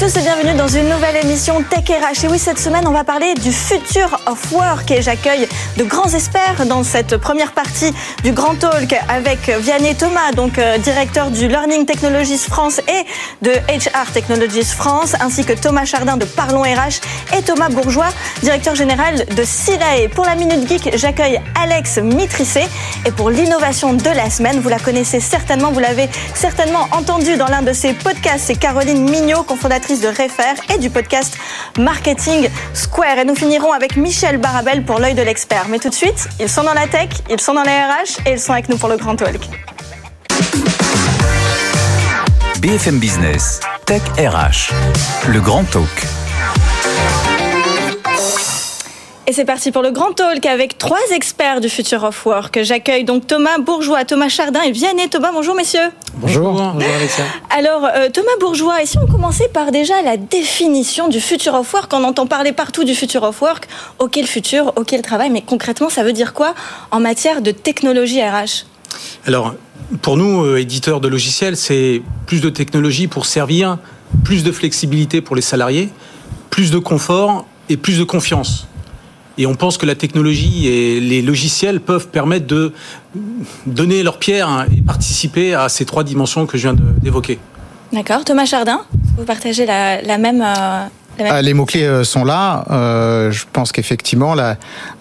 [0.00, 2.24] tous et bienvenue dans une nouvelle émission Tech RH.
[2.24, 5.46] Et oui, cette semaine, on va parler du futur of work et j'accueille
[5.76, 7.92] de grands experts dans cette première partie
[8.24, 13.04] du Grand Talk avec Vianney Thomas, donc euh, directeur du Learning Technologies France et
[13.44, 18.08] de HR Technologies France, ainsi que Thomas Chardin de Parlons RH et Thomas Bourgeois,
[18.42, 20.08] directeur général de SILAE.
[20.14, 22.62] Pour la Minute Geek, j'accueille Alex Mitrissé
[23.04, 27.48] et pour l'innovation de la semaine, vous la connaissez certainement, vous l'avez certainement entendu dans
[27.48, 29.42] l'un de ses podcasts, c'est Caroline Mignot,
[29.98, 31.36] de Refer et du podcast
[31.76, 33.18] Marketing Square.
[33.18, 35.66] Et nous finirons avec Michel Barabel pour l'œil de l'expert.
[35.68, 38.32] Mais tout de suite, ils sont dans la tech, ils sont dans les RH et
[38.32, 39.40] ils sont avec nous pour le Grand Talk.
[42.60, 44.72] BFM Business, Tech RH,
[45.28, 46.19] le Grand Talk.
[49.30, 52.64] Et c'est parti pour le grand talk avec trois experts du Future of Work.
[52.64, 55.30] J'accueille donc Thomas Bourgeois, Thomas Chardin et Vianney Thomas.
[55.32, 55.88] Bonjour messieurs.
[56.16, 56.50] Bonjour.
[56.50, 57.22] Bonjour Alexia.
[57.56, 61.72] Alors euh, Thomas Bourgeois, et si on commençait par déjà la définition du Future of
[61.72, 63.68] Work, on entend parler partout du Future of Work,
[64.00, 66.56] ok le futur, ok le travail, mais concrètement ça veut dire quoi
[66.90, 68.66] en matière de technologie RH
[69.28, 69.54] Alors
[70.02, 73.78] pour nous, euh, éditeurs de logiciels, c'est plus de technologie pour servir,
[74.24, 75.88] plus de flexibilité pour les salariés,
[76.50, 78.66] plus de confort et plus de confiance.
[79.38, 82.72] Et on pense que la technologie et les logiciels peuvent permettre de
[83.66, 87.38] donner leur pierre et participer à ces trois dimensions que je viens d'évoquer.
[87.92, 88.24] D'accord.
[88.24, 88.80] Thomas Chardin,
[89.16, 90.42] vous partagez la, même...
[90.42, 90.84] Euh,
[91.18, 92.64] ah, les mots-clés euh, sont là.
[92.70, 94.34] Euh, je pense qu'effectivement,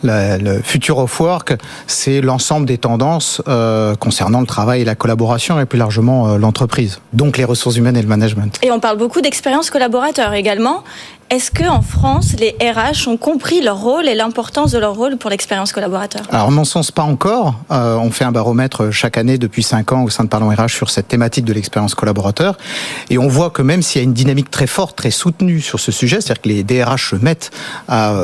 [0.04, 3.42] le future of work, c'est l'ensemble des tendances
[4.00, 7.00] concernant le travail et la collaboration et plus largement l'entreprise.
[7.14, 8.58] Donc les ressources humaines et le management.
[8.64, 10.84] Et on parle beaucoup d'expérience collaborateur également.
[11.30, 15.16] Est-ce que en France, les RH ont compris leur rôle et l'importance de leur rôle
[15.18, 16.24] pour l'expérience collaborateur?
[16.32, 17.54] Alors, à mon sens, pas encore.
[17.70, 20.70] Euh, on fait un baromètre chaque année depuis 5 ans au sein de Parlons RH
[20.70, 22.58] sur cette thématique de l'expérience collaborateur.
[23.12, 25.80] Et on voit que même s'il y a une dynamique très forte, très soutenue sur
[25.80, 27.52] ce sujet, c'est-à-dire que les DRH se mettent
[27.88, 28.24] à,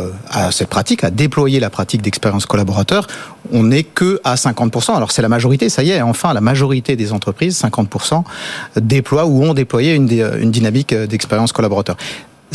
[0.50, 3.06] cette pratique, à déployer la pratique d'expérience collaborateur,
[3.52, 4.96] on n'est que à 50%.
[4.96, 8.24] Alors c'est la majorité, ça y est, enfin la majorité des entreprises, 50%,
[8.78, 11.98] déploient ou ont déployé une, une dynamique d'expérience collaborateur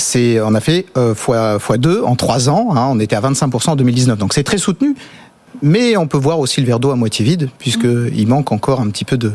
[0.00, 2.74] c'est on a fait euh, fois fois deux en trois ans.
[2.74, 4.96] Hein, on était à 25% en 2019, donc c'est très soutenu.
[5.62, 8.88] Mais on peut voir aussi le verre d'eau à moitié vide, puisqu'il manque encore un
[8.88, 9.32] petit peu de...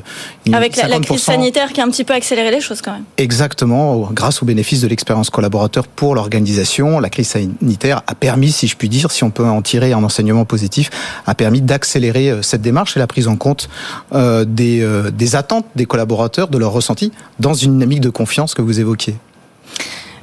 [0.51, 3.03] Avec la, crise sanitaire qui a un petit peu accéléré les choses quand même.
[3.17, 8.67] Exactement, grâce au bénéfice de l'expérience collaborateur pour l'organisation, la crise sanitaire a permis, si
[8.67, 10.89] je puis dire, si on peut en tirer un enseignement positif,
[11.25, 13.69] a permis d'accélérer euh, cette démarche et la prise en compte
[14.13, 18.53] euh, des, euh, des attentes des collaborateurs, de leurs ressentis, dans une dynamique de confiance
[18.53, 19.15] que vous évoquiez.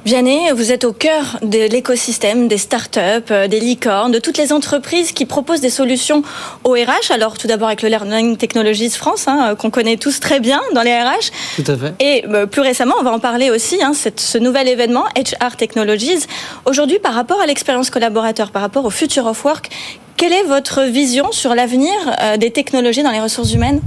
[0.05, 2.99] Vianney, vous êtes au cœur de l'écosystème des startups,
[3.31, 6.23] euh, des licornes, de toutes les entreprises qui proposent des solutions
[6.65, 7.11] au RH.
[7.11, 10.59] Alors tout d'abord avec le Learning Technologies France, hein, euh, qu'on connaît tous très bien
[10.75, 11.31] dans les RH.
[11.55, 11.93] Tout à fait.
[12.01, 16.25] Et euh, plus récemment, on va en parler aussi, hein, ce nouvel événement HR Technologies.
[16.65, 19.69] Aujourd'hui, par rapport à l'expérience collaborateur, par rapport au Future of Work,
[20.17, 21.93] quelle est votre vision sur l'avenir
[22.37, 23.81] des technologies dans les ressources humaines?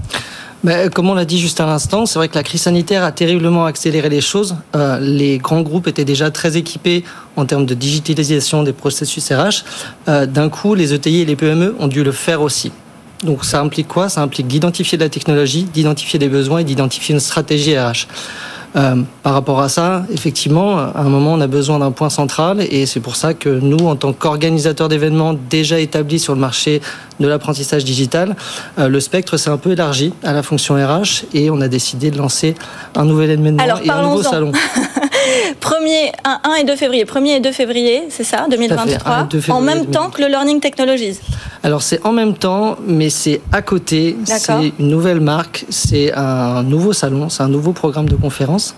[0.92, 3.66] Comme on l'a dit juste à l'instant, c'est vrai que la crise sanitaire a terriblement
[3.66, 4.56] accéléré les choses.
[4.74, 7.04] Euh, les grands groupes étaient déjà très équipés
[7.36, 9.64] en termes de digitalisation des processus RH.
[10.08, 12.72] Euh, d'un coup, les ETI et les PME ont dû le faire aussi.
[13.24, 14.08] Donc ça implique quoi?
[14.08, 18.06] Ça implique d'identifier de la technologie, d'identifier des besoins et d'identifier une stratégie RH.
[18.74, 22.60] Euh, par rapport à ça, effectivement, à un moment, on a besoin d'un point central
[22.60, 26.82] et c'est pour ça que nous, en tant qu'organisateurs d'événements déjà établis sur le marché
[27.20, 28.36] de l'apprentissage digital,
[28.78, 32.10] euh, le spectre s'est un peu élargi à la fonction RH et on a décidé
[32.10, 32.54] de lancer
[32.94, 34.52] un nouvel événement et un nouveau salon.
[35.60, 37.04] 1er, 1 et 2 février.
[37.04, 41.18] 1er et 2 février, c'est ça, 2023, en même temps que le Learning Technologies.
[41.62, 44.16] Alors c'est en même temps, mais c'est à côté.
[44.24, 48.74] C'est une nouvelle marque, c'est un nouveau salon, c'est un nouveau programme de conférence.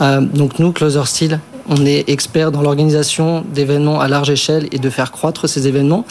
[0.00, 4.78] Euh, donc nous, Closer Steel, on est expert dans l'organisation d'événements à large échelle et
[4.78, 6.04] de faire croître ces événements.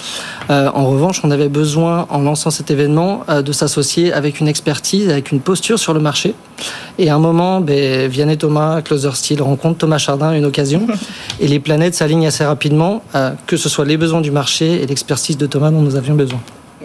[0.50, 4.48] Euh, en revanche, on avait besoin, en lançant cet événement, euh, de s'associer avec une
[4.48, 6.36] expertise, avec une posture sur le marché.
[7.00, 10.88] Et à un moment, ben, Vianney Thomas, Closer Steel, rencontre Thomas Chardin, une occasion.
[11.40, 14.86] Et les planètes s'alignent assez rapidement, euh, que ce soit les besoins du marché et
[14.88, 16.40] l'expertise de Thomas dont nous avions besoin.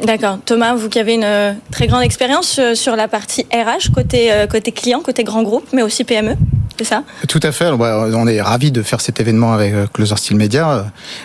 [0.04, 0.38] D'accord.
[0.44, 5.00] Thomas, vous qui avez une très grande expérience sur la partie RH, côté, côté client,
[5.00, 6.34] côté grand groupe, mais aussi PME
[6.78, 7.70] c'est ça Tout à fait.
[7.70, 10.82] On est ravis de faire cet événement avec euh, Closer Steel Media euh,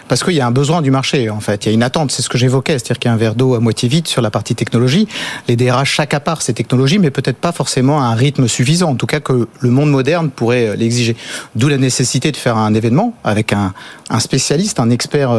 [0.08, 1.30] parce qu'il y a un besoin du marché.
[1.30, 2.12] En fait, il y a une attente.
[2.12, 4.22] C'est ce que j'évoquais, c'est-à-dire qu'il y a un verre d'eau à moitié vide sur
[4.22, 5.08] la partie technologie.
[5.48, 8.90] Les DRH part ces technologies, mais peut-être pas forcément à un rythme suffisant.
[8.90, 11.16] En tout cas, que le monde moderne pourrait euh, l'exiger.
[11.56, 13.74] D'où la nécessité de faire un événement avec un,
[14.20, 15.32] spécialiste, un expert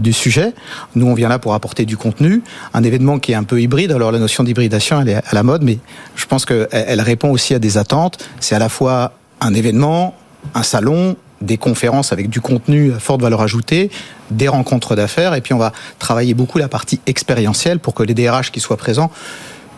[0.00, 0.52] du sujet.
[0.94, 2.42] Nous, on vient là pour apporter du contenu.
[2.72, 3.92] Un événement qui est un peu hybride.
[3.92, 5.78] Alors la notion d'hybridation, elle est à la mode, mais
[6.16, 8.18] je pense qu'elle elle répond aussi à des attentes.
[8.40, 9.12] C'est à la fois
[9.44, 10.14] un événement,
[10.54, 13.90] un salon, des conférences avec du contenu à forte valeur ajoutée,
[14.30, 18.14] des rencontres d'affaires, et puis on va travailler beaucoup la partie expérientielle pour que les
[18.14, 19.10] DRH qui soient présents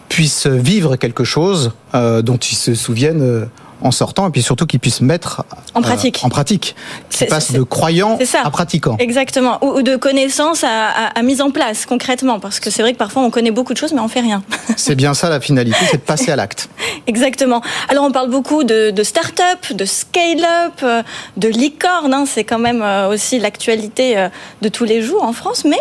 [0.08, 3.46] puissent vivre quelque chose euh, dont ils se souviennent euh,
[3.82, 5.44] en sortant et puis surtout qu'ils puissent mettre
[5.74, 6.20] en pratique.
[6.22, 6.74] Euh, en pratique.
[7.10, 8.96] Qu'ils passent de croyants à pratiquants.
[8.98, 9.62] Exactement.
[9.64, 12.40] Ou, de connaissances à, mise en place concrètement.
[12.40, 14.42] Parce que c'est vrai que parfois on connaît beaucoup de choses mais on fait rien.
[14.76, 16.68] C'est bien ça la finalité, c'est de passer à l'acte.
[17.06, 17.62] Exactement.
[17.88, 21.02] Alors on parle beaucoup de, de start-up, de scale-up, euh,
[21.36, 22.12] de licorne.
[22.12, 22.24] Hein.
[22.26, 24.28] C'est quand même euh, aussi l'actualité
[24.62, 25.64] de tous les jours en France.
[25.64, 25.80] Mais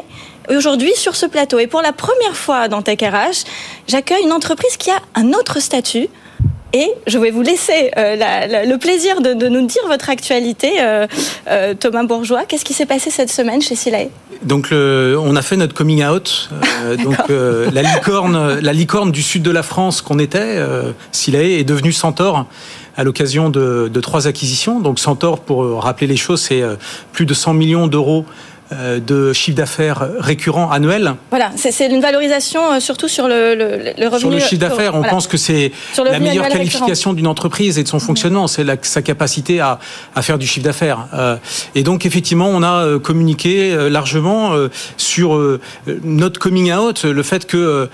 [0.49, 3.45] aujourd'hui sur ce plateau et pour la première fois dans Tech RH,
[3.87, 6.07] j'accueille une entreprise qui a un autre statut
[6.75, 11.07] et je vais vous laisser euh, le plaisir de, nous dire votre actualité, euh,
[11.49, 12.43] euh, Thomas Bourgeois.
[12.45, 14.09] Qu'est-ce qui s'est passé cette semaine chez Silae?
[14.43, 16.49] Donc, on a fait notre coming out.
[17.01, 20.59] donc, la licorne, la licorne du sud de la France qu'on était,
[21.13, 22.45] Silae, est devenue Centaure
[22.97, 24.81] à l'occasion de, de, trois acquisitions.
[24.81, 26.61] Donc Centaure, pour rappeler les choses, c'est
[27.13, 28.25] plus de 100 millions d'euros
[28.71, 31.15] de chiffre d'affaires récurrent annuel.
[31.29, 34.19] Voilà, c'est une valorisation euh, surtout sur le, le, revenu.
[34.19, 35.71] Sur le chiffre d'affaires, on pense que c'est
[36.03, 39.79] la meilleure qualification d'une entreprise et de son fonctionnement, c'est sa capacité à,
[40.15, 41.07] à, faire du chiffre d'affaires.
[41.13, 41.37] Euh,
[41.75, 44.53] et donc effectivement, on a communiqué largement
[44.97, 45.59] sur
[46.03, 47.89] notre coming out, le fait que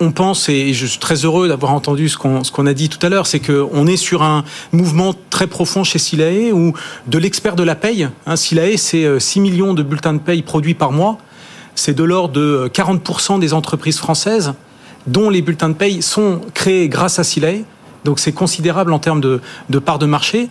[0.00, 3.08] on pense, et je suis très heureux d'avoir entendu ce qu'on a dit tout à
[3.08, 6.72] l'heure, c'est qu'on est sur un mouvement très profond chez Silae où
[7.06, 10.42] de l'expert de la paye, hein, Silae c'est 6 euh, millions de bulletins de paye
[10.42, 11.18] produits par mois,
[11.74, 14.54] c'est de l'ordre de 40% des entreprises françaises
[15.06, 17.64] dont les bulletins de paye sont créés grâce à Silae,
[18.04, 20.48] donc c'est considérable en termes de, de part de marché,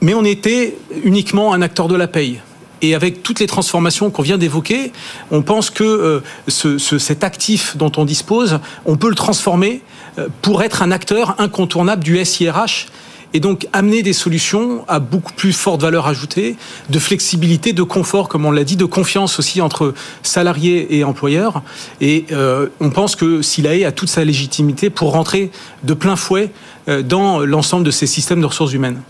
[0.00, 2.40] mais on était uniquement un acteur de la paye.
[2.82, 4.92] Et avec toutes les transformations qu'on vient d'évoquer,
[5.30, 9.82] on pense que euh, ce, cet actif dont on dispose, on peut le transformer
[10.18, 12.86] euh, pour être un acteur incontournable du SIRH
[13.32, 16.56] et donc amener des solutions à beaucoup plus forte valeur ajoutée,
[16.88, 21.62] de flexibilité, de confort, comme on l'a dit, de confiance aussi entre salariés et employeurs.
[22.00, 25.50] Et euh, on pense que SILAE a toute sa légitimité pour rentrer
[25.84, 26.50] de plein fouet
[26.86, 29.00] dans l'ensemble de ces systèmes de ressources humaines.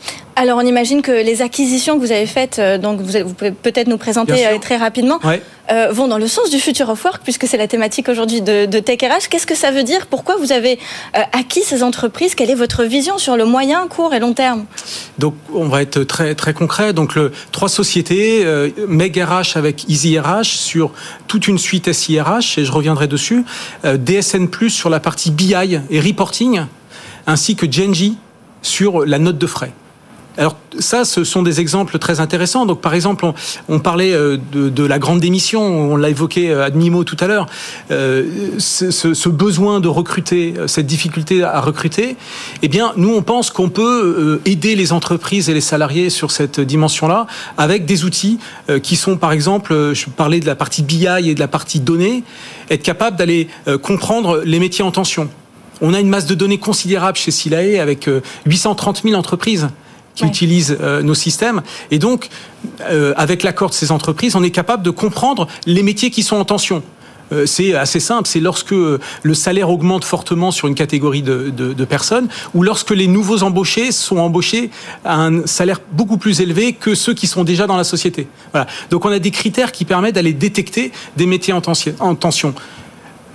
[0.41, 3.89] Alors on imagine que les acquisitions que vous avez faites, euh, donc vous, pouvez peut-être
[3.89, 5.21] nous présenter euh, très rapidement,
[5.91, 8.79] vont dans le sens du future of work, puisque c'est la thématique aujourd'hui de, de
[8.81, 9.29] Tech RH.
[9.29, 10.07] Qu'est-ce que ça veut dire?
[10.07, 10.81] Pourquoi vous avez
[11.13, 12.35] acquis ces entreprises?
[12.35, 14.65] Quelle est votre vision sur le moyen, court et long terme?
[15.19, 16.93] Donc on va être très très concret.
[16.93, 18.45] Donc le, trois sociétés,
[18.89, 20.93] Meg RH avec Easy RH sur
[21.29, 23.45] toute une suite SIRH, et je reviendrai dessus.
[23.85, 25.55] DSN Plus sur la partie BI
[25.91, 26.63] et reporting
[27.27, 28.17] ainsi que Genji
[28.63, 29.73] sur la note de frais.
[30.39, 32.65] Alors ça, ce sont des exemples très intéressants.
[32.65, 33.31] Donc par exemple,
[33.69, 37.47] on, parlait euh, de, la grande démission, on l'a évoqué à demi-mot tout à l'heure,
[37.91, 38.25] euh,
[38.59, 42.17] ce, besoin de recruter, cette difficulté à recruter,
[42.63, 46.31] eh bien nous on pense qu'on peut euh, aider les entreprises et les salariés sur
[46.31, 47.27] cette dimension-là
[47.59, 48.39] avec des outils
[48.83, 52.25] qui sont par exemple, je parlais de la partie BI et de la partie données,
[52.71, 53.49] être capable d'aller
[53.83, 55.29] comprendre les métiers en tension.
[55.81, 58.09] On a une masse de données considérable chez Silae avec
[58.47, 59.69] 830 euh, 000 entreprises
[60.15, 61.62] qui utilisent euh, nos systèmes.
[61.91, 62.29] Et donc,
[62.82, 66.37] euh, avec l'accord de ces entreprises, on est capable de comprendre les métiers qui sont
[66.37, 66.82] en tension.
[67.47, 72.64] c'est assez simple, c'est lorsque le salaire augmente fortement sur une catégorie de, personnes ou
[72.64, 74.71] lorsque les nouveaux embauchés sont embauchés
[75.05, 78.26] à un salaire beaucoup plus élevé que ceux qui sont déjà dans la société.
[78.52, 78.66] Voilà.
[78.90, 82.55] Donc on a des critères qui permettent d'aller détecter des métiers en tension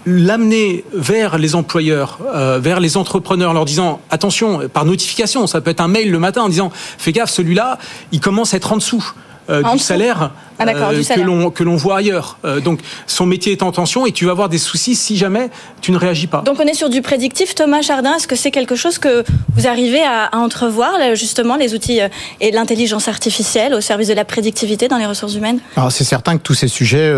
[0.05, 5.71] l'amener vers les employeurs, euh, vers les entrepreneurs, leur disant attention, par notification, ça peut
[5.71, 7.77] être un mail le matin en disant fais gaffe, celui-là,
[8.11, 9.13] il commence à être en dessous.
[9.47, 12.37] Euh, du, salaire, ah, euh, que l'on que l'on voit ailleurs.
[12.45, 15.49] Euh, donc son métier est en tension et tu vas avoir des soucis si jamais
[15.81, 16.41] tu ne réagis pas.
[16.41, 17.55] Donc on est sur du prédictif.
[17.55, 19.23] Thomas Chardin, est-ce que c'est quelque chose que
[19.55, 21.99] vous arrivez à, à entrevoir justement les outils
[22.41, 25.59] et l'intelligence artificielle au service de la prédictivité dans les ressources humaines?
[25.75, 27.13] Alors c'est certain que tous ces sujets,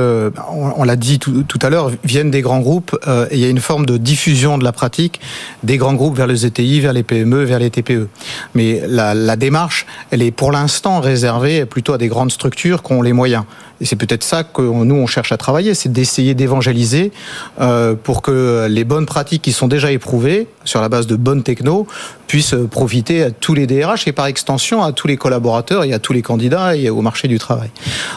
[0.49, 2.97] on, l'a dit tout, tout, à l'heure, viennent des grands groupes
[3.31, 5.19] et il y a une forme de diffusion de la pratique
[5.63, 8.07] des grands groupes vers les ETI, vers les PME, vers les TPE.
[8.55, 12.93] Mais la, la démarche, elle est pour l'instant réservée plutôt à des grandes structures qui
[12.93, 13.45] ont les moyens moyen.
[13.81, 17.11] Et c'est peut-être ça que nous, on cherche à travailler, c'est d'essayer d'évangéliser
[17.61, 21.43] euh, pour que les bonnes pratiques qui sont déjà éprouvées sur la base de bonnes
[21.43, 21.87] techno
[22.27, 25.99] puissent profiter à tous les DRH et par extension à tous les collaborateurs et à
[25.99, 27.69] tous les candidats et au marché du travail.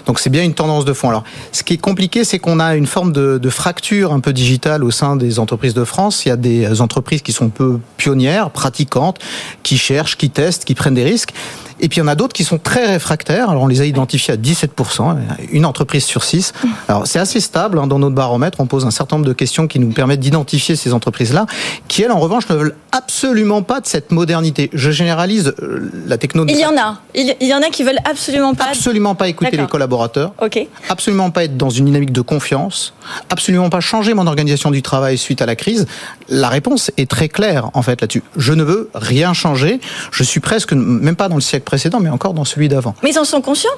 [0.07, 1.09] Donc c'est bien une tendance de fond.
[1.09, 4.33] Alors, ce qui est compliqué, c'est qu'on a une forme de, de, fracture un peu
[4.33, 6.25] digitale au sein des entreprises de France.
[6.25, 9.19] Il y a des entreprises qui sont peu pionnières, pratiquantes,
[9.63, 11.33] qui cherchent, qui testent, qui prennent des risques.
[11.81, 13.51] Et puis il y en a d'autres qui sont très réfractaires.
[13.51, 15.17] Alors on les a identifiés à 17%,
[15.51, 16.53] une entreprise sur six.
[16.89, 18.61] Alors c'est assez stable hein, dans notre baromètre.
[18.61, 21.47] On pose un certain nombre de questions qui nous permettent d'identifier ces entreprises-là,
[21.89, 24.71] qui elles en revanche ne veulent absolument pas de cette modernité.
[24.73, 26.55] Je généralise euh, la technologie.
[26.55, 26.99] Il y en a.
[27.15, 28.67] Il y en a qui veulent absolument pas.
[28.71, 30.33] Absolument pas écouter les collaborateurs.
[30.41, 30.67] Ok.
[30.89, 32.95] Absolument pas être dans une dynamique de confiance.
[33.29, 35.87] Absolument pas changer mon organisation du travail suite à la crise.
[36.29, 38.23] La réponse est très claire en fait là-dessus.
[38.37, 39.81] Je ne veux rien changer.
[40.13, 42.95] Je suis presque même pas dans le siècle précédent, mais encore dans celui d'avant.
[43.03, 43.71] Mais ils en sont conscients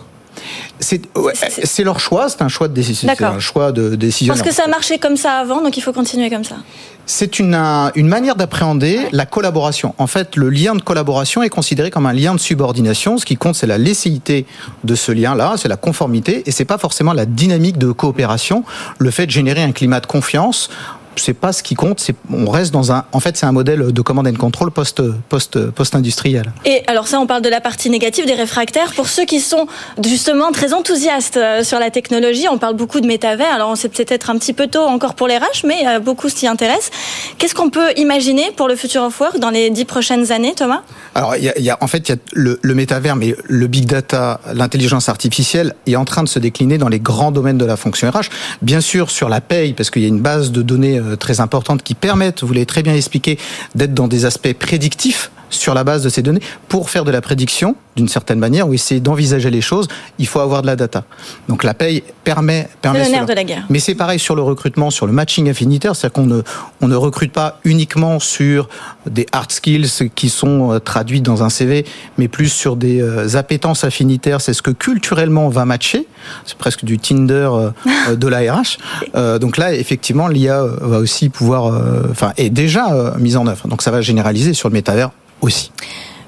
[0.81, 3.09] c'est leur choix, c'est un choix de décision.
[3.21, 4.35] un choix de décision.
[4.35, 6.57] Parce que ça marchait comme ça avant, donc il faut continuer comme ça.
[7.05, 7.55] C'est une,
[7.97, 9.95] une manière d'appréhender la collaboration.
[9.99, 13.19] En fait, le lien de collaboration est considéré comme un lien de subordination.
[13.19, 14.47] Ce qui compte, c'est la licéité
[14.85, 18.65] de ce lien-là, c'est la conformité, et c'est pas forcément la dynamique de coopération,
[18.99, 20.71] le fait de générer un climat de confiance
[21.17, 22.11] c'est pas ce qui compte.
[22.31, 23.05] On reste dans un.
[23.13, 26.53] En fait, c'est un modèle de command and control post post post industriel.
[26.65, 28.93] Et alors ça, on parle de la partie négative des réfractaires.
[28.95, 29.67] Pour ceux qui sont
[30.03, 33.53] justement très enthousiastes euh, sur la technologie, on parle beaucoup de métavers.
[33.53, 36.47] Alors c'est peut-être un petit peu tôt encore pour les RH, mais euh, beaucoup s'y
[36.47, 36.91] intéressent.
[37.39, 40.83] Qu'est-ce qu'on peut imaginer pour le futur of work dans les dix prochaines années, Thomas?
[41.15, 43.87] Alors il y, a, en fait il y a le, le métavers, mais le big
[43.87, 47.77] data, l'intelligence artificielle est en train de se décliner dans les grands domaines de la
[47.77, 48.31] fonction RH.
[48.63, 51.83] Bien sûr sur la paye, parce qu'il y a une base de données très importantes
[51.83, 53.39] qui permettent, vous l'avez très bien expliqué,
[53.75, 57.21] d'être dans des aspects prédictifs sur la base de ces données pour faire de la
[57.21, 59.87] prédiction d'une certaine manière ou essayer d'envisager les choses,
[60.19, 61.05] il faut avoir de la data.
[61.49, 63.67] Donc la paye permet permet le nerf de la guerre.
[63.69, 66.43] Mais c'est pareil sur le recrutement, sur le matching affinitaire, c'est-à-dire qu'on ne
[66.81, 68.69] on ne recrute pas uniquement sur
[69.07, 71.85] des hard skills qui sont euh, traduites dans un CV,
[72.19, 76.07] mais plus sur des euh, appétences affinitaires, c'est ce que culturellement va matcher,
[76.47, 77.71] c'est presque du Tinder euh,
[78.17, 79.39] de la RH.
[79.39, 83.69] donc là effectivement l'IA va aussi pouvoir enfin est déjà mise en œuvre.
[83.69, 85.11] Donc ça va généraliser sur le métavers
[85.43, 85.71] aussi.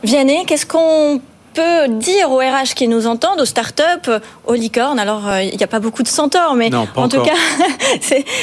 [0.02, 1.20] Vianney, qu'est-ce qu'on
[1.54, 4.10] peut dire aux RH qui nous entendent, aux startups,
[4.46, 7.32] aux licornes Alors, euh, il n'y a pas beaucoup de centaures, mais en tout cas,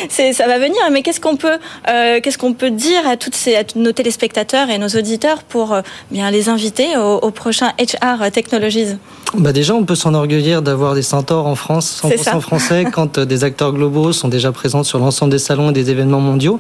[0.09, 0.79] c'est, ça va venir.
[0.91, 4.77] Mais qu'est-ce qu'on peut, euh, qu'est-ce qu'on peut dire à, toutes ces, nos téléspectateurs et
[4.77, 8.95] nos auditeurs pour euh, bien les inviter au, au prochain HR Technologies?
[9.37, 13.45] Bah déjà, on peut s'enorgueillir d'avoir des centaures en France, 100% français, quand euh, des
[13.45, 16.59] acteurs globaux sont déjà présents sur l'ensemble des salons et des événements mondiaux.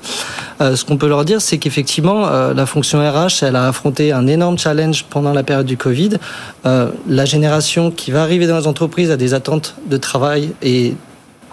[0.61, 4.13] Euh, ce qu'on peut leur dire, c'est qu'effectivement, euh, la fonction RH, elle a affronté
[4.13, 6.11] un énorme challenge pendant la période du Covid.
[6.63, 10.93] La génération qui va arriver dans les entreprises a des attentes de travail et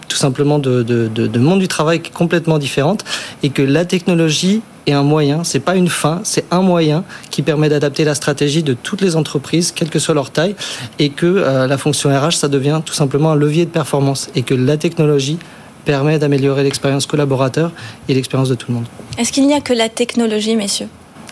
[0.09, 3.05] tout simplement de, de, de, monde du travail complètement différente
[3.43, 7.43] et que la technologie est un moyen, c'est pas une fin, c'est un moyen qui
[7.43, 10.55] permet d'adapter la stratégie de toutes les entreprises, quelle que soit leur taille,
[10.97, 14.41] et que euh, la fonction RH, ça devient tout simplement un levier de performance et
[14.41, 15.37] que la technologie
[15.85, 17.71] permet d'améliorer l'expérience collaborateur
[18.09, 18.85] et l'expérience de tout le monde.
[19.17, 20.87] Est-ce qu'il n'y a que la technologie, messieurs?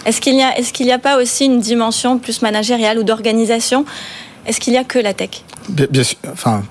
[0.07, 3.85] Est-ce qu'il n'y a, est qu'il a pas aussi une dimension plus managériale ou d'organisation?
[4.47, 5.43] Est-ce qu'il n'y a que la tech?
[5.67, 6.63] Bien, sûr, enfin,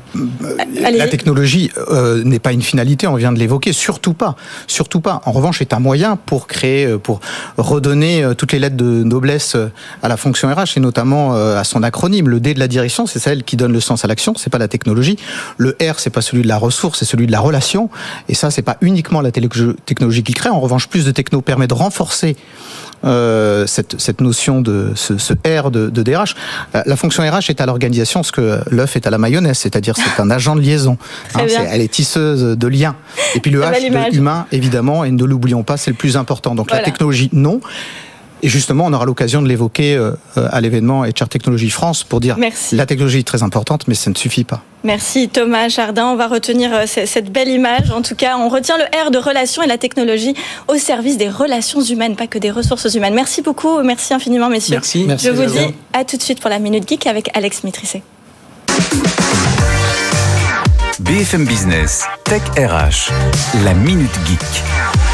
[0.81, 5.21] la technologie euh, n'est pas une finalité, on vient de l'évoquer, surtout pas, surtout pas.
[5.27, 7.21] En revanche, c'est un moyen pour créer, euh, pour
[7.59, 9.55] redonner euh, toutes les lettres de noblesse
[10.03, 12.31] à la fonction RH et notamment à son acronyme.
[12.31, 14.57] Le D de la direction, c'est celle qui donne le sens à l'action, c'est pas
[14.57, 15.19] la technologie.
[15.59, 17.91] Le R, c'est pas celui de la ressource, c'est celui de la relation.
[18.31, 20.49] Et ça, c'est pas uniquement la technologie qui crée.
[20.49, 22.37] En revanche, plus de techno permet de renforcer
[23.07, 26.35] euh, cette, cette, notion de ce, ce R de, de, DRH.
[26.75, 29.95] Euh, la fonction RH est à l'organisation ce que l'œuf est à la mayonnaise, c'est-à-dire
[29.97, 30.99] c'est un agent de liaison.
[31.35, 32.97] Hein, elle est tisseuse de liens.
[33.35, 36.55] Et puis le H de humain, évidemment, et ne l'oublions pas, c'est le plus important.
[36.55, 37.61] Donc la technologie, non.
[38.43, 42.37] Et justement, on aura l'occasion de l'évoquer euh, à l'événement HR Technologie France pour dire
[42.39, 42.77] Merci.
[42.77, 44.63] la technologie est très importante, mais ça ne suffit pas.
[44.85, 46.07] Merci Thomas Chardin.
[46.07, 47.91] On va retenir euh, cette belle image.
[47.91, 50.35] En tout cas, on retient le R de relations et la technologie
[50.69, 53.15] au service des relations humaines, pas que des ressources humaines.
[53.15, 53.83] Merci beaucoup.
[53.83, 54.77] Merci infiniment, messieurs.
[54.77, 55.07] Merci.
[55.19, 58.03] Je vous dis à tout de suite pour la Minute Geek avec Alex Mitrissé.
[61.01, 63.13] BFM Business, Tech RH,
[63.65, 65.06] la Minute Geek.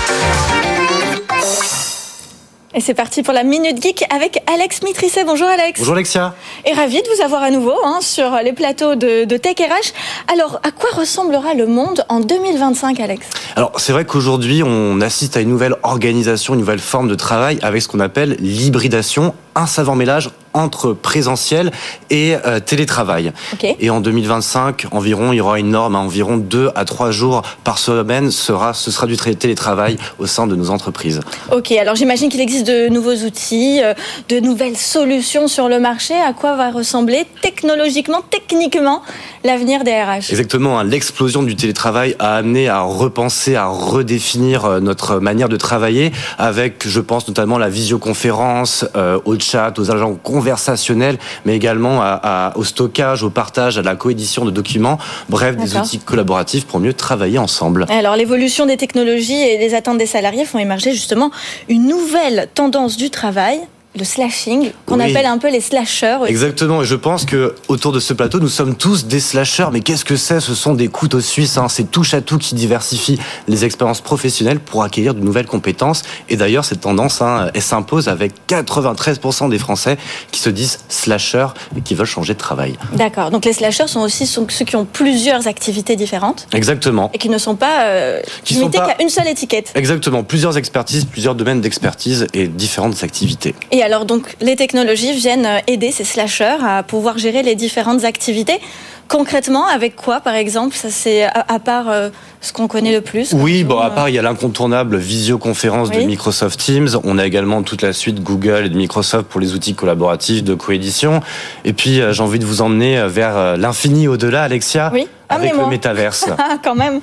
[2.75, 5.25] Et c'est parti pour la Minute Geek avec Alex Mitrisset.
[5.25, 5.79] Bonjour Alex.
[5.79, 6.35] Bonjour Alexia.
[6.65, 9.93] Et ravi de vous avoir à nouveau hein, sur les plateaux de, de Tech RH.
[10.33, 13.27] Alors, à quoi ressemblera le monde en 2025, Alex?
[13.57, 17.59] Alors, c'est vrai qu'aujourd'hui, on assiste à une nouvelle organisation, une nouvelle forme de travail
[17.61, 21.71] avec ce qu'on appelle l'hybridation, un savant mélange entre présentiel
[22.11, 23.33] et euh, télétravail.
[23.81, 27.43] Et en 2025, environ, il y aura une norme à environ 2 à 3 jours
[27.65, 31.21] par semaine, sera, ce sera du tra- télétravail au sein de nos entreprises.
[31.51, 33.95] Ok, alors j'imagine qu'il existe de nouveaux outils, euh,
[34.29, 36.15] de nouvelles solutions sur le marché.
[36.15, 39.03] À quoi va ressembler technologiquement, techniquement,
[39.45, 44.81] l'avenir des RH Exactement, hein, l'explosion du télétravail a amené à repenser, à redéfinir euh,
[44.81, 50.15] notre manière de travailler avec, je pense notamment la visioconférence, euh, au chat, aux agents
[50.43, 55.57] conversationnels, mais également à- à- au stockage, au partage, à la coédition de documents, bref,
[55.57, 57.87] des outils collaboratifs pour mieux travailler ensemble.
[57.89, 61.31] Alors l'évolution des technologies et les attentes des salariés font émerger justement
[61.69, 63.61] une nouvelle tendance du travail,
[63.95, 65.11] le slashing, qu'on Oui.
[65.11, 66.17] appelle un peu les slashers.
[66.23, 66.31] aussi.
[66.31, 69.67] Exactement, et je pense que autour de ce plateau, nous sommes tous des slashers.
[69.73, 70.41] Mais qu'est-ce que c'est?
[70.41, 71.59] Ce sont des couteaux suisses.
[71.59, 71.69] Hein.
[71.69, 73.19] C'est touche à tout qui diversifie
[73.49, 76.03] les expériences professionnelles pour acquérir de nouvelles compétences.
[76.31, 79.99] Et d'ailleurs, cette tendance, hein, elle s'impose avec 93% des Français
[80.31, 82.77] qui se disent slashers et qui veulent changer de travail.
[82.95, 87.11] D'accord, donc les slashers sont aussi ceux qui ont plusieurs activités différentes Exactement.
[87.13, 89.73] et qui ne sont pas euh, Qui limités pas- qu'à une seule étiquette.
[89.75, 90.23] Exactement.
[90.25, 93.55] Plusieurs expertises, plusieurs domaines d'expertise et différentes activités.
[93.71, 98.05] Et alors donc les technologies viennent euh, aider ces slashers à pouvoir gérer les différentes
[98.05, 98.61] activités.
[99.09, 102.09] Concrètement, avec quoi par exemple Ça c'est à, à part euh,
[102.41, 103.33] ce qu'on connaît le plus.
[103.35, 105.99] Oui, bon, à part, il y a l'incontournable visioconférence Oui.
[106.03, 106.89] de Microsoft Teams.
[107.05, 110.55] On a également toute la suite Google et de Microsoft pour les outils collaboratifs de
[110.55, 111.21] coédition.
[111.65, 115.07] Et puis, euh, j'ai envie de vous emmener euh, vers euh, l'infini au-delà, Alexia, Oui.
[115.33, 115.65] Avec Amenez-moi.
[115.65, 116.27] le métaverse.
[116.39, 117.01] Ah, quand même.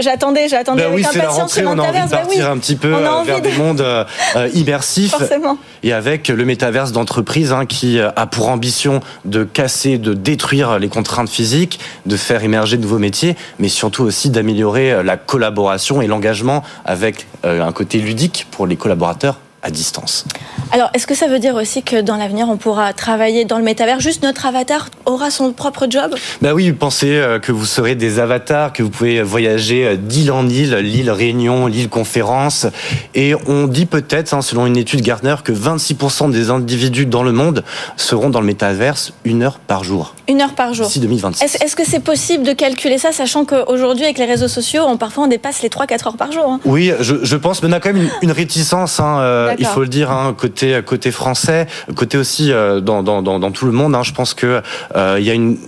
[0.00, 2.10] J'attendais, j'attendais Ben avec oui, c'est la impatience rentrée, ce on a envie de métaverse.
[2.10, 4.04] Ben partir oui, un petit peu euh, vers de- des mondes euh,
[4.36, 5.10] euh, immersifs.
[5.10, 5.58] Forcément.
[5.82, 10.88] Et avec le métaverse d'entreprise hein, qui a pour ambition de casser, de détruire les
[10.88, 16.06] contraintes physiques, de faire émerger de nouveaux métiers, mais surtout aussi d'améliorer la collaboration et
[16.06, 20.24] l'engagement avec euh, un côté ludique pour les collaborateurs à distance.
[20.70, 23.64] Alors, est-ce que ça veut dire aussi que dans l'avenir, on pourra travailler dans le
[23.64, 24.00] métavers?
[24.00, 26.14] Juste notre avatar aura son propre job?
[26.42, 30.30] Bah oui, pensez euh, que vous serez des avatars, que vous pouvez voyager euh, d'île
[30.30, 32.66] en île, l'île Réunion, l'île Conférence.
[33.14, 37.32] Et on dit peut-être, hein, selon une étude Gartner, que 26% des individus dans le
[37.32, 37.64] monde
[37.96, 40.86] seront dans le métaverse une heure par jour, Une heure par jour.
[40.86, 41.42] d'ici 2026.
[41.44, 44.96] Est-ce est-ce que c'est possible de calculer ça, sachant qu'aujourd'hui, avec les réseaux sociaux, on,
[44.96, 46.60] parfois on dépasse les 3-4 heures par jour hein?
[46.64, 49.58] Oui, je, je pense, mais on a quand même une, une réticence, hein, euh, il
[49.58, 49.74] D'accord.
[49.74, 53.66] faut le dire, hein, côté côté français, côté aussi euh, dans, dans, dans, dans tout
[53.66, 53.94] le monde.
[53.94, 54.62] Hein, je pense que
[54.96, 55.58] euh, il y a une,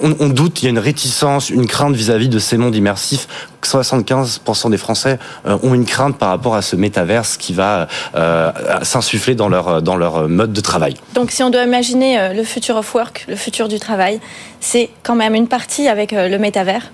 [0.00, 3.26] on, on doute, il y a une réticence, une crainte vis-à-vis de ces mondes immersifs.
[3.62, 8.50] 75% des Français euh, ont une crainte par rapport à ce métaverse qui va euh,
[8.82, 10.94] s'insuffler dans leur dans leur mode de travail.
[11.14, 14.20] Donc, si on doit imaginer euh, le future of work, le futur du travail,
[14.60, 16.90] c'est quand même une partie avec euh, le métavers,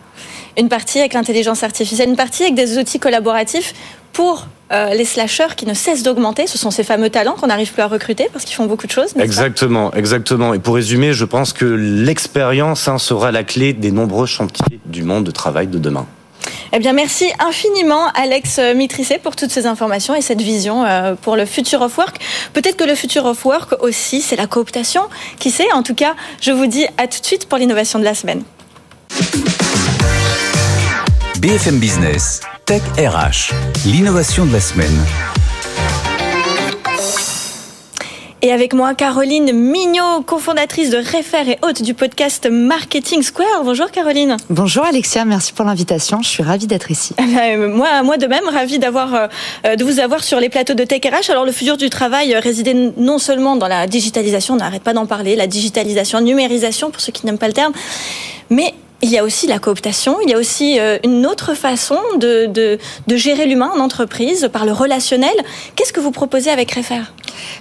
[0.58, 3.74] une partie avec l'intelligence artificielle, une partie avec des outils collaboratifs
[4.16, 6.46] pour euh, les slashers qui ne cessent d'augmenter.
[6.46, 8.92] Ce sont ces fameux talents qu'on n'arrive plus à recruter parce qu'ils font beaucoup de
[8.92, 9.10] choses.
[9.18, 10.54] Exactement, exactement.
[10.54, 15.02] Et pour résumer, je pense que l'expérience hein, sera la clé des nombreux chantiers du
[15.02, 16.06] monde de travail de demain.
[16.72, 21.36] Eh bien, merci infiniment, Alex Mitrissé, pour toutes ces informations et cette vision euh, pour
[21.36, 22.18] le Future of Work.
[22.54, 25.02] Peut-être que le Future of Work aussi, c'est la cooptation.
[25.38, 25.70] Qui sait?
[25.74, 28.42] En tout cas, je vous dis à tout de suite pour l'innovation de la semaine.
[31.38, 33.54] BFM Business, Tech RH,
[33.86, 34.98] l'innovation de la semaine.
[38.42, 43.62] Et avec moi, Caroline Mignot, cofondatrice de Refer et hôte du podcast Marketing Square.
[43.62, 44.36] Bonjour Caroline.
[44.50, 46.22] Bonjour Alexia, merci pour l'invitation.
[46.22, 47.14] Je suis ravie d'être ici.
[47.20, 49.14] Eh ben, moi, moi de même, ravie d'avoir,
[49.64, 51.30] euh, de vous avoir sur les plateaux de Tech RH.
[51.30, 54.92] Alors, le futur du travail euh, résidait non seulement dans la digitalisation, on n'arrête pas
[54.92, 57.72] d'en parler, la digitalisation, numérisation, pour ceux qui n'aiment pas le terme,
[58.50, 61.98] mais il y a aussi la cooptation, il y a aussi euh, une autre façon
[62.18, 65.34] de, de, de gérer l'humain en entreprise par le relationnel.
[65.74, 67.02] Qu'est-ce que vous proposez avec Refer?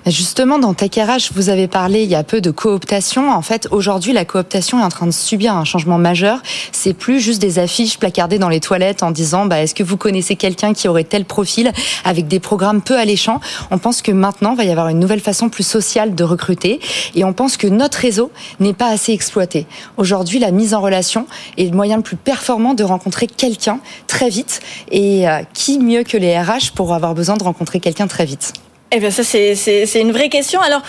[0.06, 3.32] Justement, dans RH, vous avez parlé il y a peu de cooptation.
[3.32, 6.41] En fait, aujourd'hui, la cooptation est en train de subir un changement majeur.
[6.71, 9.98] C'est plus juste des affiches placardées dans les toilettes en disant bah, est-ce que vous
[9.98, 11.71] connaissez quelqu'un qui aurait tel profil
[12.04, 13.39] avec des programmes peu alléchants?
[13.71, 16.80] On pense que maintenant, il va y avoir une nouvelle façon plus sociale de recruter
[17.15, 19.67] et on pense que notre réseau n'est pas assez exploité.
[19.98, 21.24] Aujourd'hui, la mise en relation
[21.57, 24.59] est le moyen le plus performant de rencontrer quelqu'un très vite.
[24.91, 28.53] Et euh, qui mieux que les RH pour avoir besoin de rencontrer quelqu'un très vite
[28.91, 30.61] Eh bien, ça, c'est- une vraie question.
[30.61, 30.81] Alors,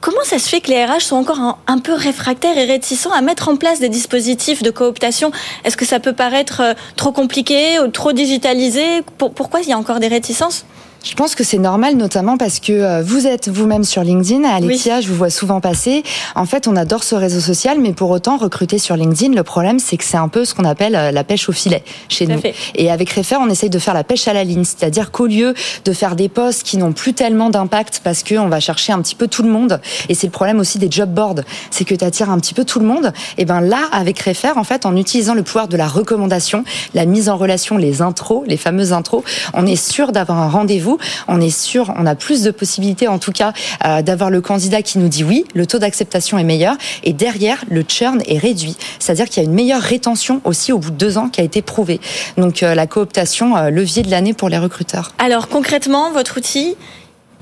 [0.00, 3.10] comment ça se fait que les RH sont encore un, un peu réfractaires et réticents
[3.12, 5.32] à mettre en place des dispositifs de cooptation?
[5.64, 9.02] Est-ce que ça peut paraître euh, trop compliqué ou trop digitalisé?
[9.18, 10.64] Pour- Pourquoi il y a encore des réticences?
[11.02, 14.44] Je pense que c'est normal, notamment parce que euh, vous êtes vous-même sur LinkedIn.
[14.44, 16.02] Alexia, je vous vois souvent passer.
[16.34, 19.78] En fait, on adore ce réseau social, mais pour autant, recruter sur LinkedIn, le problème,
[19.78, 22.40] c'est que c'est un peu ce qu'on appelle euh, la pêche au filet chez nous.
[22.74, 24.64] Et avec Refer, on essaye de faire la pêche à la ligne.
[24.64, 25.54] C'est-à-dire qu'au lieu
[25.84, 29.14] de faire des posts qui n'ont plus tellement d'impact parce qu'on va chercher un petit
[29.14, 32.04] peu tout le monde, et c'est le problème aussi des job boards, c'est que tu
[32.04, 34.96] attires un petit peu tout le monde, et ben là, avec Refer, en fait, en
[34.96, 39.22] utilisant le pouvoir de la recommandation, la mise en relation, les intros, les fameuses intros,
[39.54, 40.85] on est sûr d'avoir un rendez-vous
[41.28, 43.52] on est sûr, on a plus de possibilités en tout cas
[43.84, 47.64] euh, d'avoir le candidat qui nous dit oui, le taux d'acceptation est meilleur et derrière
[47.70, 48.76] le churn est réduit.
[48.98, 51.44] C'est-à-dire qu'il y a une meilleure rétention aussi au bout de deux ans qui a
[51.44, 52.00] été prouvée.
[52.36, 55.12] Donc euh, la cooptation, euh, levier de l'année pour les recruteurs.
[55.18, 56.76] Alors concrètement, votre outil,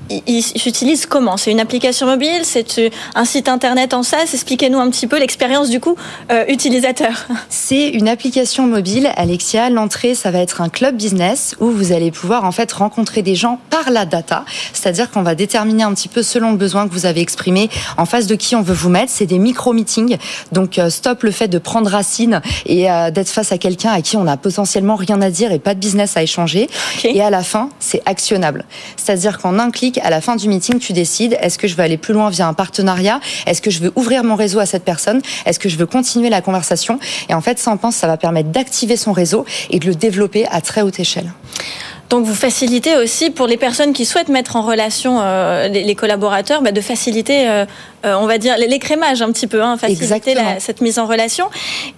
[0.09, 1.37] il s'utilise comment?
[1.37, 5.19] C'est une application mobile C'est euh, un site internet en SaaS Expliquez-nous un petit peu
[5.19, 5.95] l'expérience du coup
[6.31, 7.27] euh, utilisateur.
[7.49, 9.69] C'est une application mobile, Alexia.
[9.69, 13.35] L'entrée, ça va être un club business où vous allez pouvoir en fait rencontrer des
[13.35, 14.45] gens par la data.
[14.73, 18.05] C'est-à-dire qu'on va déterminer un petit peu selon le besoin que vous avez exprimé en
[18.05, 19.11] face de qui on veut vous mettre.
[19.11, 20.17] C'est des micro-meetings.
[20.51, 24.17] Donc euh, stop le fait de prendre racine et d'être face à quelqu'un à qui
[24.17, 26.69] on a potentiellement rien à dire et pas de business à échanger.
[27.03, 28.65] Et à la fin, c'est actionnable.
[28.97, 31.83] C'est-à-dire qu'en un clic, à la fin du meeting, tu décides est-ce que je veux
[31.83, 33.19] aller plus loin via un partenariat?
[33.45, 35.21] Est-ce que je veux ouvrir mon réseau à cette personne?
[35.45, 36.99] Est-ce que je veux continuer la conversation?
[37.29, 39.95] Et en fait, ça, on pense, ça va permettre d'activer son réseau et de le
[39.95, 41.31] développer à très haute échelle.
[42.09, 46.61] Donc vous facilitez aussi pour les personnes qui souhaitent mettre en relation euh, les, collaborateurs,
[46.61, 47.65] bah, de faciliter, euh,
[48.05, 51.47] euh, on va dire, l'écrémage un petit peu, hein, faciliter cette mise en relation.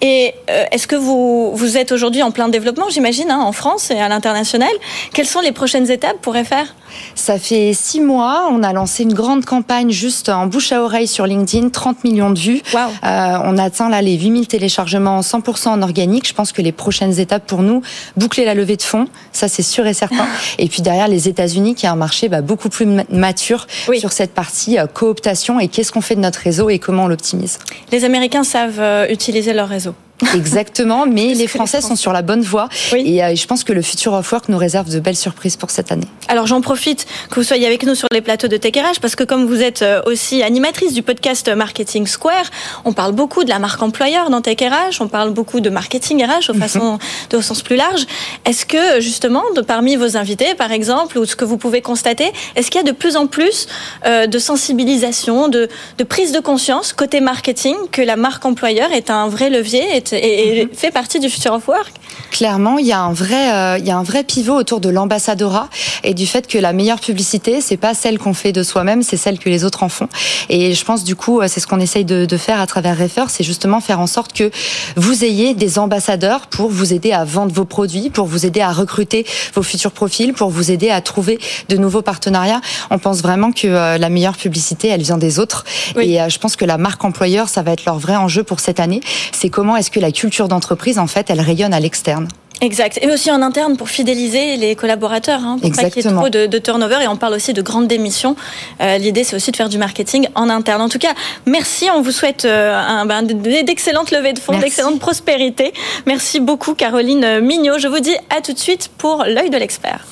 [0.01, 0.33] Et
[0.71, 4.07] est-ce que vous, vous êtes aujourd'hui en plein développement, j'imagine, hein, en France et à
[4.07, 4.71] l'international?
[5.13, 6.73] Quelles sont les prochaines étapes pour faire
[7.15, 11.07] Ça fait six mois, on a lancé une grande campagne juste en bouche à oreille
[11.07, 12.61] sur LinkedIn, 30 millions de vues.
[12.73, 12.79] Wow.
[13.03, 16.27] on atteint là les 8000 téléchargements 100% en organique.
[16.27, 17.81] Je pense que les prochaines étapes pour nous,
[18.15, 20.27] boucler la levée de fonds, ça c'est sûr et certain.
[20.59, 24.33] Et puis derrière les États-Unis, qui a un marché bah, beaucoup plus mature sur cette
[24.33, 27.59] partie euh, cooptation et qu'est-ce qu'on fait de notre réseau et comment on l'optimise?
[27.91, 29.93] Les Américains savent euh, utiliser leur réseau.
[30.33, 33.83] Exactement, mais les Français sont sur la bonne voie et euh, je pense que le
[33.83, 36.07] futur of work nous réserve de belles surprises pour cette année.
[36.27, 39.23] Alors j'en profite que vous soyez avec nous sur les plateaux de TechRH parce que
[39.23, 42.45] comme vous êtes euh, aussi animatrice du podcast Marketing Square,
[42.83, 46.49] on parle beaucoup de la marque employeur dans TechRH, on parle beaucoup de marketing RH
[46.49, 46.59] au, mhm.
[46.61, 46.99] façon,
[47.29, 48.07] de, au sens plus large.
[48.45, 52.31] Est-ce que justement, de, parmi vos invités par exemple, ou ce que vous pouvez constater,
[52.55, 53.67] est-ce qu'il y a de plus en plus
[54.07, 59.11] euh, de sensibilisation, de, de prise de conscience côté marketing que la marque employeur est
[59.11, 60.69] un vrai levier, et, mhm.
[60.73, 61.93] fait partie du Future of Work
[62.31, 64.89] Clairement, il y a un vrai, euh, il y a un vrai pivot autour de
[64.89, 65.69] l'ambassadora
[66.03, 69.17] et du fait que la meilleure publicité, c'est pas celle qu'on fait de soi-même, c'est
[69.17, 70.09] celle que les autres en font.
[70.49, 72.97] Et je pense du coup, euh, c'est ce qu'on essaye de, de, faire à travers
[72.97, 74.51] Refer, c'est justement faire en sorte que
[74.95, 78.71] vous ayez des ambassadeurs pour vous aider à vendre vos produits, pour vous aider à
[78.71, 81.39] recruter vos futurs profils, pour vous aider à trouver
[81.69, 82.61] de nouveaux partenariats.
[82.91, 85.65] On pense vraiment que euh, la meilleure publicité, elle vient des autres.
[85.99, 88.79] Et je pense que la marque employeur, ça va être leur vrai enjeu pour cette
[88.79, 89.01] année.
[89.31, 92.27] C'est comment est-ce que la culture d'entreprise, en fait, elle rayonne à l'externe.
[92.61, 92.99] Exact.
[93.01, 96.29] Et aussi en interne pour fidéliser les collaborateurs, hein, pour pas qu'il y ait trop
[96.29, 97.03] de, turnover.
[97.03, 98.35] Et on parle aussi de grandes démissions.
[98.81, 100.81] Euh, l'idée, c'est aussi de faire du marketing en interne.
[100.81, 101.13] En tout cas,
[101.45, 101.87] merci.
[101.93, 105.71] On vous souhaite euh, un, ben, d'excellentes levées de fonds, d'excellente prospérité.
[106.05, 107.77] Merci beaucoup, Caroline Mignot.
[107.77, 110.05] Je vous dis à tout de suite pour l'œil de l'expert.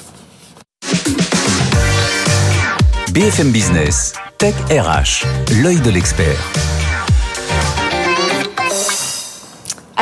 [3.12, 5.26] BFM Business, Tech RH,
[5.64, 6.85] l'œil de l'expert.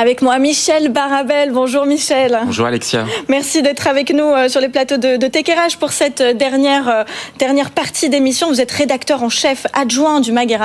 [0.04, 1.54] Avec moi, Michel Barabel.
[1.54, 2.38] Bonjour Michel.
[2.44, 3.06] Bonjour Alexia.
[3.30, 7.04] Merci d'être avec nous euh, sur les plateaux de, de pour cette euh, dernière, euh,
[7.40, 8.50] dernière partie d'émission.
[8.50, 10.60] Vous êtes rédacteur en chef adjoint du Mag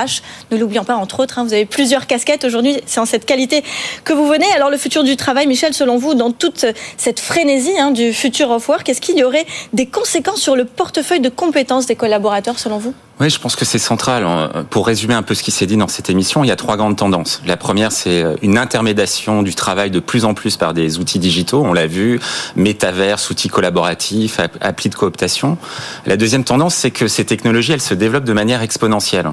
[0.51, 2.43] Ne l'oublions pas, entre autres, hein, vous avez plusieurs casquettes.
[2.43, 3.63] Aujourd'hui, c'est en cette qualité
[4.03, 4.47] que vous venez.
[4.57, 8.51] Alors, le futur du travail, Michel, selon vous, dans toute cette frénésie hein, du futur
[8.51, 12.59] of work, est-ce qu'il y aurait des conséquences sur le portefeuille de compétences des collaborateurs,
[12.59, 12.93] selon vous?
[13.21, 14.27] Oui, je pense que c'est central.
[14.71, 16.77] Pour résumer un peu ce qui s'est dit dans cette émission, il y a trois
[16.77, 17.43] grandes tendances.
[17.47, 21.63] La première, c'est une intermédiation du travail de plus en plus par des outils digitaux.
[21.65, 22.21] On l'a vu,
[22.55, 25.59] métaverse, outils collaboratifs, applis de cooptation.
[26.07, 29.31] La deuxième tendance, c'est que ces technologies, elles se développent de manière exponentielle.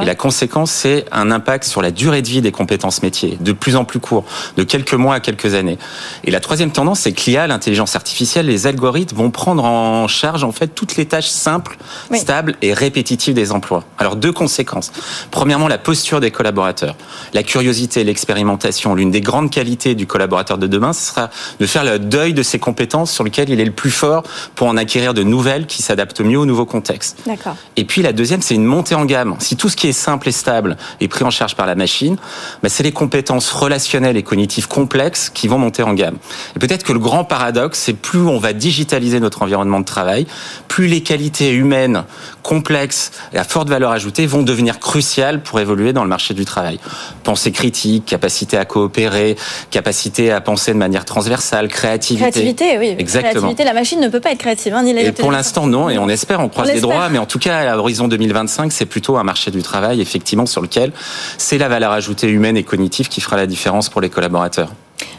[0.00, 3.52] Et la conséquence, c'est un impact sur la durée de vie des compétences métiers, de
[3.52, 4.24] plus en plus court,
[4.58, 5.78] de quelques mois à quelques années.
[6.24, 10.44] Et la troisième tendance, c'est que l'IA, l'intelligence artificielle, les algorithmes vont prendre en charge
[10.44, 11.78] en fait toutes les tâches simples,
[12.12, 13.84] stables et répétitives des emplois.
[13.98, 14.92] Alors deux conséquences.
[15.30, 16.96] Premièrement, la posture des collaborateurs.
[17.32, 18.94] La curiosité, l'expérimentation.
[18.94, 21.30] L'une des grandes qualités du collaborateur de demain, ce sera
[21.60, 24.66] de faire le deuil de ses compétences sur lesquelles il est le plus fort pour
[24.66, 27.18] en acquérir de nouvelles qui s'adaptent mieux au nouveau contexte.
[27.26, 27.56] D'accord.
[27.76, 29.36] Et puis la deuxième, c'est une montée en gamme.
[29.38, 32.16] Si tout ce qui est simple et stable est pris en charge par la machine,
[32.62, 36.16] bah, c'est les compétences relationnelles et cognitives complexes qui vont monter en gamme.
[36.56, 40.26] Et peut-être que le grand paradoxe, c'est plus on va digitaliser notre environnement de travail,
[40.68, 42.04] plus les qualités humaines
[42.42, 46.78] complexes à forte valeur ajoutée vont devenir cruciales pour évoluer dans le marché du travail.
[47.24, 49.36] Pensée critique, capacité à coopérer,
[49.70, 52.30] capacité à penser de manière transversale, créativité.
[52.30, 52.94] Créativité, oui.
[52.98, 53.32] Exactement.
[53.32, 54.74] Créativité, la machine ne peut pas être créative.
[54.74, 55.88] Hein, ni et pour l'instant, non.
[55.90, 57.08] Et on espère, on croise On les droits.
[57.08, 60.62] Mais en tout cas, à l'horizon 2025, c'est plutôt un marché du travail, effectivement, sur
[60.62, 60.92] lequel
[61.38, 64.70] c'est la valeur ajoutée humaine et cognitive qui fera la différence pour les collaborateurs.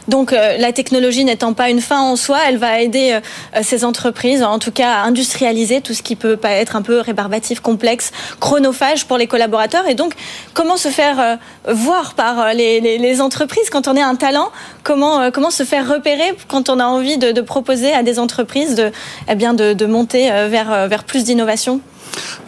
[0.08, 3.12] Donc euh, la technologie n'étant pas une fin en soi, elle va aider
[3.56, 7.00] euh, ces entreprises, en tout cas à industrialiser tout ce qui peut être un peu
[7.00, 9.88] rébarbatif, complexe, chronophage pour les collaborateurs.
[9.88, 10.12] Et donc,
[10.52, 11.36] comment se faire euh,
[11.72, 14.50] voir par les, les- les entreprises quand on est un talent?
[14.82, 18.74] Comment comment se faire repérer quand on a envie de, de proposer à des entreprises
[18.74, 18.92] de
[19.30, 21.80] eh bien de, de monter vers vers plus d'innovation?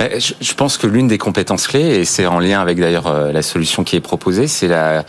[0.01, 3.31] Je je pense que l'une des compétences clés, et c'est en lien avec d'ailleurs euh,
[3.31, 5.05] la solution qui est proposée, c'est la,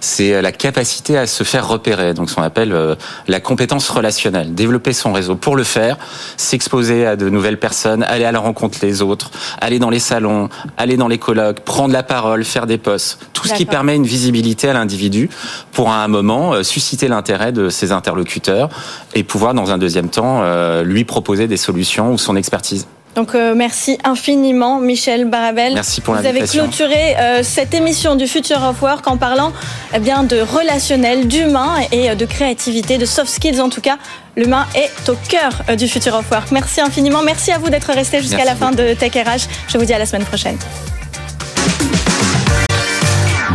[0.00, 2.14] c'est la capacité à se faire repérer.
[2.14, 2.96] Donc, ce qu'on appelle euh,
[3.28, 4.54] la compétence relationnelle.
[4.54, 5.36] Développer son réseau.
[5.36, 5.96] Pour le faire,
[6.36, 10.48] s'exposer à de nouvelles personnes, aller à la rencontre des autres, aller dans les salons,
[10.76, 13.20] aller dans les colloques, prendre la parole, faire des posts.
[13.32, 15.30] Tout ce qui permet une visibilité à l'individu
[15.72, 18.68] pour à un moment euh, susciter l'intérêt de ses interlocuteurs
[19.14, 22.86] et pouvoir dans un deuxième temps euh, lui proposer des solutions ou son expertise.
[23.18, 25.74] Donc euh, merci infiniment Michel Barabel.
[25.74, 29.52] Merci pour Vous avez clôturé euh, cette émission du Future of Work en parlant
[29.92, 33.98] eh bien de relationnel, d'humain et euh, de créativité, de soft skills en tout cas.
[34.36, 36.52] L'humain est au cœur du Future of Work.
[36.52, 37.22] Merci infiniment.
[37.24, 39.48] Merci à vous d'être resté jusqu'à la fin de Tech RH.
[39.66, 40.56] Je vous dis à la semaine prochaine.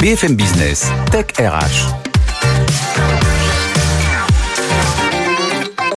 [0.02, 2.13] BFM Business, Tech RH.